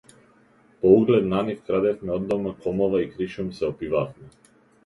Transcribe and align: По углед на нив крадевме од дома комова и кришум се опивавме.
По 0.81 0.87
углед 0.93 1.27
на 1.33 1.41
нив 1.51 1.59
крадевме 1.69 2.13
од 2.15 2.27
дома 2.31 2.57
комова 2.65 3.05
и 3.07 3.09
кришум 3.15 3.55
се 3.59 3.73
опивавме. 3.73 4.35